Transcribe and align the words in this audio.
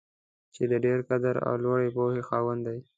چې 0.55 0.63
د 0.71 0.73
ډېر 0.85 0.99
قدر 1.09 1.35
او 1.47 1.53
لوړې 1.63 1.89
پوهې 1.95 2.21
خاوند 2.29 2.61
دی. 2.67 2.79